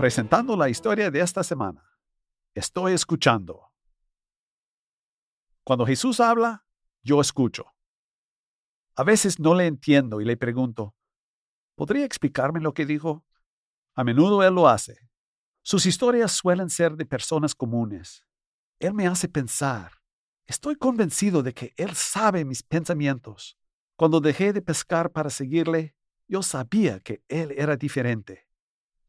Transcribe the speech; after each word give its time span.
Presentando 0.00 0.56
la 0.56 0.70
historia 0.70 1.10
de 1.10 1.20
esta 1.20 1.44
semana. 1.44 1.84
Estoy 2.54 2.94
escuchando. 2.94 3.70
Cuando 5.62 5.84
Jesús 5.84 6.20
habla, 6.20 6.64
yo 7.02 7.20
escucho. 7.20 7.66
A 8.94 9.04
veces 9.04 9.38
no 9.38 9.54
le 9.54 9.66
entiendo 9.66 10.22
y 10.22 10.24
le 10.24 10.38
pregunto, 10.38 10.94
¿podría 11.74 12.06
explicarme 12.06 12.62
lo 12.62 12.72
que 12.72 12.86
dijo? 12.86 13.26
A 13.94 14.02
menudo 14.02 14.42
él 14.42 14.54
lo 14.54 14.68
hace. 14.68 14.96
Sus 15.60 15.84
historias 15.84 16.32
suelen 16.32 16.70
ser 16.70 16.96
de 16.96 17.04
personas 17.04 17.54
comunes. 17.54 18.24
Él 18.78 18.94
me 18.94 19.06
hace 19.06 19.28
pensar. 19.28 20.00
Estoy 20.46 20.76
convencido 20.76 21.42
de 21.42 21.52
que 21.52 21.74
Él 21.76 21.94
sabe 21.94 22.46
mis 22.46 22.62
pensamientos. 22.62 23.58
Cuando 23.96 24.22
dejé 24.22 24.54
de 24.54 24.62
pescar 24.62 25.12
para 25.12 25.28
seguirle, 25.28 25.94
yo 26.26 26.42
sabía 26.42 27.00
que 27.00 27.22
Él 27.28 27.52
era 27.54 27.76
diferente. 27.76 28.49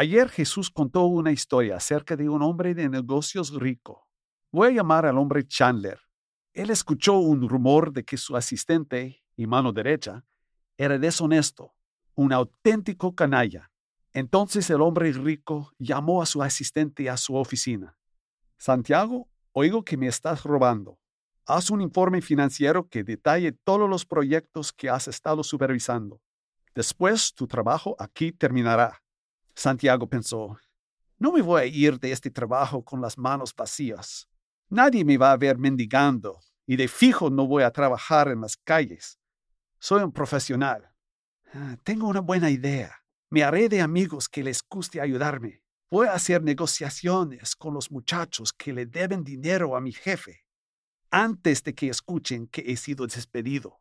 Ayer 0.00 0.28
Jesús 0.28 0.70
contó 0.70 1.06
una 1.06 1.32
historia 1.32 1.74
acerca 1.74 2.14
de 2.14 2.28
un 2.28 2.40
hombre 2.40 2.72
de 2.72 2.88
negocios 2.88 3.52
rico. 3.52 4.06
Voy 4.52 4.68
a 4.68 4.70
llamar 4.70 5.04
al 5.06 5.18
hombre 5.18 5.44
Chandler. 5.44 5.98
Él 6.52 6.70
escuchó 6.70 7.18
un 7.18 7.48
rumor 7.48 7.92
de 7.92 8.04
que 8.04 8.16
su 8.16 8.36
asistente 8.36 9.24
y 9.34 9.48
mano 9.48 9.72
derecha 9.72 10.24
era 10.76 11.00
deshonesto, 11.00 11.74
un 12.14 12.32
auténtico 12.32 13.16
canalla. 13.16 13.72
Entonces 14.12 14.70
el 14.70 14.82
hombre 14.82 15.10
rico 15.10 15.72
llamó 15.80 16.22
a 16.22 16.26
su 16.26 16.44
asistente 16.44 17.10
a 17.10 17.16
su 17.16 17.34
oficina. 17.34 17.98
Santiago, 18.56 19.28
oigo 19.50 19.82
que 19.82 19.96
me 19.96 20.06
estás 20.06 20.44
robando. 20.44 21.00
Haz 21.44 21.70
un 21.70 21.80
informe 21.80 22.22
financiero 22.22 22.88
que 22.88 23.02
detalle 23.02 23.50
todos 23.50 23.90
los 23.90 24.06
proyectos 24.06 24.72
que 24.72 24.90
has 24.90 25.08
estado 25.08 25.42
supervisando. 25.42 26.22
Después 26.72 27.34
tu 27.34 27.48
trabajo 27.48 27.96
aquí 27.98 28.30
terminará. 28.30 29.02
Santiago 29.58 30.08
pensó, 30.08 30.56
no 31.18 31.32
me 31.32 31.42
voy 31.42 31.62
a 31.62 31.66
ir 31.66 31.98
de 31.98 32.12
este 32.12 32.30
trabajo 32.30 32.84
con 32.84 33.00
las 33.00 33.18
manos 33.18 33.52
vacías. 33.52 34.28
Nadie 34.68 35.04
me 35.04 35.18
va 35.18 35.32
a 35.32 35.36
ver 35.36 35.58
mendigando 35.58 36.38
y 36.64 36.76
de 36.76 36.86
fijo 36.86 37.28
no 37.28 37.44
voy 37.44 37.64
a 37.64 37.72
trabajar 37.72 38.28
en 38.28 38.40
las 38.40 38.56
calles. 38.56 39.18
Soy 39.80 40.04
un 40.04 40.12
profesional. 40.12 40.94
Ah, 41.52 41.76
tengo 41.82 42.06
una 42.06 42.20
buena 42.20 42.50
idea. 42.50 43.02
Me 43.30 43.42
haré 43.42 43.68
de 43.68 43.80
amigos 43.80 44.28
que 44.28 44.44
les 44.44 44.62
guste 44.62 45.00
ayudarme. 45.00 45.60
Voy 45.90 46.06
a 46.06 46.12
hacer 46.12 46.40
negociaciones 46.40 47.56
con 47.56 47.74
los 47.74 47.90
muchachos 47.90 48.52
que 48.52 48.72
le 48.72 48.86
deben 48.86 49.24
dinero 49.24 49.74
a 49.74 49.80
mi 49.80 49.90
jefe 49.90 50.44
antes 51.10 51.64
de 51.64 51.74
que 51.74 51.88
escuchen 51.88 52.46
que 52.46 52.62
he 52.64 52.76
sido 52.76 53.08
despedido. 53.08 53.80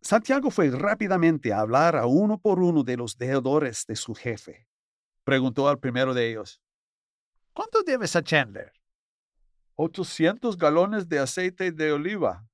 Santiago 0.00 0.50
fue 0.50 0.70
rápidamente 0.70 1.52
a 1.52 1.60
hablar 1.60 1.96
a 1.96 2.06
uno 2.06 2.38
por 2.38 2.60
uno 2.60 2.82
de 2.82 2.96
los 2.96 3.18
deudores 3.18 3.84
de 3.86 3.96
su 3.96 4.14
jefe. 4.14 4.68
Preguntó 5.24 5.68
al 5.68 5.78
primero 5.78 6.14
de 6.14 6.30
ellos, 6.30 6.60
¿Cuánto 7.52 7.82
debes 7.82 8.16
a 8.16 8.22
Chandler? 8.22 8.72
800 9.76 10.56
galones 10.56 11.08
de 11.08 11.18
aceite 11.18 11.70
de 11.70 11.92
oliva. 11.92 12.46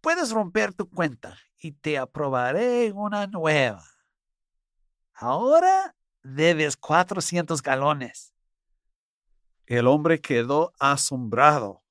Puedes 0.00 0.32
romper 0.32 0.74
tu 0.74 0.88
cuenta 0.88 1.38
y 1.58 1.72
te 1.72 1.98
aprobaré 1.98 2.90
una 2.92 3.26
nueva. 3.26 3.84
Ahora 5.12 5.94
debes 6.22 6.76
400 6.76 7.62
galones. 7.62 8.34
El 9.66 9.86
hombre 9.86 10.20
quedó 10.20 10.72
asombrado. 10.80 11.84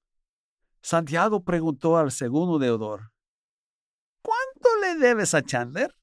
Santiago 0.82 1.44
preguntó 1.44 1.98
al 1.98 2.12
segundo 2.12 2.60
deudor, 2.60 3.12
¿Cuánto 4.22 4.70
le 4.82 4.96
debes 4.96 5.34
a 5.34 5.42
Chandler? 5.42 5.96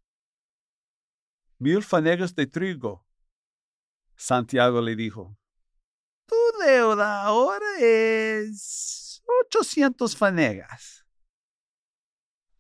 Mil 1.59 1.83
fanegas 1.83 2.35
de 2.35 2.47
trigo. 2.47 3.05
Santiago 4.19 4.81
le 4.81 4.97
dijo, 4.97 5.39
Tu 6.27 6.37
deuda 6.67 7.23
ahora 7.23 7.79
es 7.79 9.23
800 9.47 10.17
fanegas. 10.17 11.07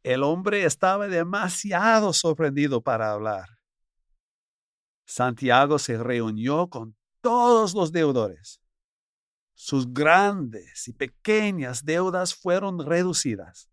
El 0.05 0.23
hombre 0.23 0.65
estaba 0.65 1.09
demasiado 1.09 2.13
sorprendido 2.13 2.81
para 2.81 3.11
hablar. 3.11 3.59
Santiago 5.05 5.81
se 5.81 5.99
reunió 5.99 6.69
con 6.69 6.97
todos 7.21 7.75
los 7.75 7.91
deudores. 7.91 8.61
Sus 9.55 9.93
grandes 9.93 10.87
y 10.87 10.93
pequeñas 10.93 11.85
deudas 11.85 12.37
fueron 12.37 12.87
reducidas. 12.87 13.69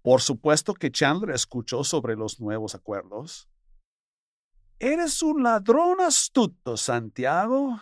Por 0.00 0.20
supuesto 0.20 0.74
que 0.74 0.92
Chandler 0.92 1.34
escuchó 1.34 1.82
sobre 1.82 2.14
los 2.14 2.38
nuevos 2.40 2.76
acuerdos. 2.76 3.51
Eres 4.78 5.22
un 5.22 5.42
ladrón 5.42 6.00
astuto, 6.00 6.76
Santiago. 6.76 7.80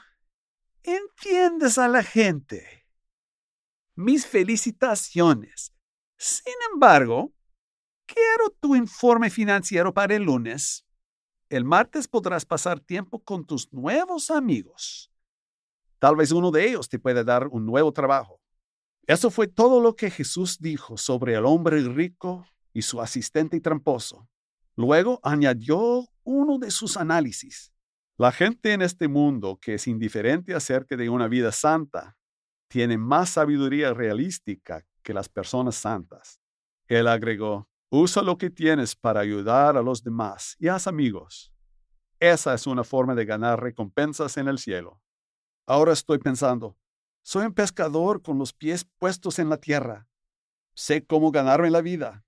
Entiendes 0.82 1.78
a 1.78 1.88
la 1.88 2.02
gente. 2.02 2.86
Mis 3.94 4.26
felicitaciones. 4.26 5.72
Sin 6.16 6.54
embargo, 6.72 7.32
quiero 8.06 8.50
tu 8.60 8.76
informe 8.76 9.30
financiero 9.30 9.92
para 9.92 10.14
el 10.14 10.24
lunes. 10.24 10.86
El 11.48 11.64
martes 11.64 12.06
podrás 12.06 12.44
pasar 12.44 12.80
tiempo 12.80 13.22
con 13.22 13.44
tus 13.44 13.72
nuevos 13.72 14.30
amigos. 14.30 15.10
Tal 15.98 16.16
vez 16.16 16.32
uno 16.32 16.50
de 16.50 16.68
ellos 16.68 16.88
te 16.88 16.98
pueda 16.98 17.24
dar 17.24 17.48
un 17.48 17.66
nuevo 17.66 17.92
trabajo. 17.92 18.40
Eso 19.06 19.30
fue 19.30 19.48
todo 19.48 19.80
lo 19.80 19.96
que 19.96 20.10
Jesús 20.10 20.58
dijo 20.60 20.96
sobre 20.96 21.34
el 21.34 21.44
hombre 21.44 21.80
rico 21.80 22.46
y 22.72 22.82
su 22.82 23.00
asistente 23.00 23.60
tramposo. 23.60 24.28
Luego 24.76 25.20
añadió 25.22 26.06
uno 26.30 26.58
de 26.58 26.70
sus 26.70 26.96
análisis. 26.96 27.72
La 28.16 28.30
gente 28.30 28.72
en 28.72 28.82
este 28.82 29.08
mundo 29.08 29.58
que 29.60 29.74
es 29.74 29.88
indiferente 29.88 30.54
acerca 30.54 30.96
de 30.96 31.08
una 31.08 31.26
vida 31.26 31.50
santa 31.50 32.16
tiene 32.68 32.96
más 32.96 33.30
sabiduría 33.30 33.92
realística 33.92 34.84
que 35.02 35.12
las 35.12 35.28
personas 35.28 35.74
santas. 35.74 36.40
Él 36.86 37.08
agregó, 37.08 37.68
usa 37.90 38.22
lo 38.22 38.38
que 38.38 38.48
tienes 38.48 38.94
para 38.94 39.20
ayudar 39.20 39.76
a 39.76 39.82
los 39.82 40.04
demás 40.04 40.54
y 40.60 40.68
haz 40.68 40.86
amigos. 40.86 41.52
Esa 42.20 42.54
es 42.54 42.66
una 42.68 42.84
forma 42.84 43.16
de 43.16 43.24
ganar 43.24 43.60
recompensas 43.60 44.36
en 44.36 44.46
el 44.46 44.58
cielo. 44.58 45.02
Ahora 45.66 45.92
estoy 45.92 46.18
pensando, 46.18 46.76
soy 47.22 47.46
un 47.46 47.54
pescador 47.54 48.22
con 48.22 48.38
los 48.38 48.52
pies 48.52 48.84
puestos 48.98 49.40
en 49.40 49.48
la 49.48 49.56
tierra. 49.56 50.06
Sé 50.74 51.04
cómo 51.04 51.32
ganarme 51.32 51.70
la 51.70 51.80
vida. 51.80 52.24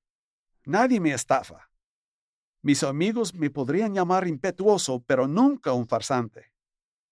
Nadie 0.64 0.98
me 0.98 1.12
estafa. 1.12 1.71
Mis 2.62 2.84
amigos 2.84 3.34
me 3.34 3.50
podrían 3.50 3.92
llamar 3.92 4.26
impetuoso, 4.28 5.02
pero 5.04 5.26
nunca 5.26 5.72
un 5.72 5.88
farsante. 5.88 6.52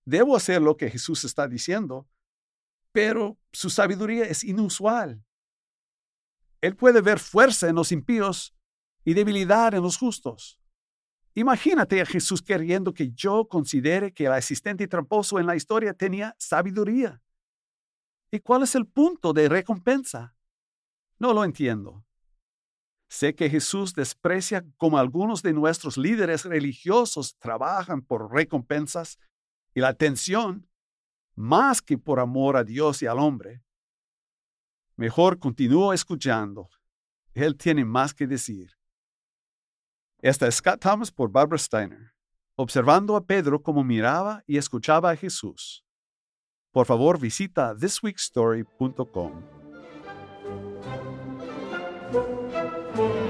Debo 0.05 0.37
hacer 0.37 0.62
lo 0.62 0.77
que 0.77 0.88
Jesús 0.88 1.25
está 1.25 1.49
diciendo, 1.49 2.09
pero 2.93 3.37
su 3.53 3.69
sabiduría 3.69 4.25
es 4.25 4.44
inusual. 4.44 5.25
Él 6.60 6.77
puede 6.77 7.00
ver 7.00 7.19
fuerza 7.19 7.69
en 7.69 7.75
los 7.75 7.91
impíos 7.91 8.55
y 9.05 9.15
debilidad 9.15 9.75
en 9.75 9.83
los 9.83 9.97
justos. 9.97 10.60
Imagínate 11.34 12.00
a 12.00 12.06
Jesús 12.06 12.43
queriendo 12.43 12.93
que 12.93 13.10
yo 13.12 13.49
considere 13.49 14.12
que 14.12 14.27
el 14.27 14.33
asistente 14.33 14.87
tramposo 14.89 15.39
en 15.39 15.47
la 15.47 15.56
historia 15.56 15.94
tenía 15.94 16.34
sabiduría. 16.39 17.22
¿Y 18.31 18.41
cuál 18.41 18.62
es 18.62 18.75
el 18.75 18.87
punto 18.87 19.33
de 19.33 19.49
recompensa? 19.49 20.37
No 21.19 21.33
lo 21.33 21.44
entiendo. 21.44 22.05
Sé 23.10 23.34
que 23.34 23.50
Jesús 23.50 23.93
desprecia 23.93 24.65
como 24.76 24.97
algunos 24.97 25.43
de 25.43 25.53
nuestros 25.53 25.98
líderes 25.98 26.44
religiosos 26.44 27.37
trabajan 27.38 28.03
por 28.03 28.32
recompensas 28.32 29.19
y 29.75 29.81
la 29.81 29.88
atención 29.88 30.69
más 31.34 31.82
que 31.82 31.98
por 31.98 32.21
amor 32.21 32.56
a 32.56 32.62
Dios 32.62 33.03
y 33.03 33.06
al 33.06 33.19
hombre. 33.19 33.65
Mejor 34.94 35.41
continúo 35.41 35.93
escuchando. 35.93 36.71
Él 37.34 37.56
tiene 37.56 37.84
más 37.84 38.15
que 38.15 38.28
decir. 38.28 38.78
Esta 40.21 40.47
es 40.47 40.56
Scott 40.56 40.81
Thomas 40.81 41.10
por 41.10 41.33
Barbara 41.33 41.59
Steiner, 41.59 42.15
observando 42.54 43.16
a 43.16 43.27
Pedro 43.27 43.60
como 43.60 43.83
miraba 43.83 44.45
y 44.47 44.57
escuchaba 44.57 45.10
a 45.10 45.16
Jesús. 45.16 45.84
Por 46.71 46.86
favor, 46.86 47.18
visita 47.18 47.74
thisweekstory.com. 47.77 49.42
Thank 52.92 53.25
you. 53.25 53.29